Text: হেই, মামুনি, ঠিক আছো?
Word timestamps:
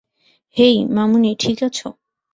হেই, 0.57 0.75
মামুনি, 0.85 1.31
ঠিক 1.39 1.57
আছো? 1.63 1.87